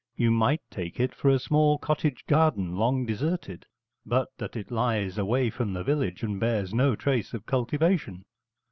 [0.15, 3.67] You might take it for a small cottage garden long deserted,
[4.03, 8.25] but that it lies away from the village and bears no trace of cultivation.